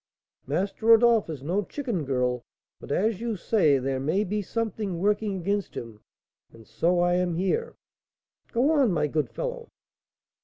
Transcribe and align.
"Master 0.47 0.87
Rodolph 0.87 1.29
is 1.29 1.43
no 1.43 1.61
chicken, 1.63 2.05
girl; 2.05 2.43
but 2.79 2.91
as 2.91 3.21
you 3.21 3.35
say, 3.35 3.77
there 3.77 3.99
may 3.99 4.23
be 4.23 4.41
something 4.41 4.97
working 4.97 5.37
against 5.39 5.77
him, 5.77 5.99
and 6.51 6.65
so 6.65 7.01
I 7.01 7.13
am 7.13 7.35
here." 7.35 7.75
"Go 8.51 8.71
on, 8.71 8.91
my 8.91 9.05
good 9.05 9.29
fellow." 9.29 9.69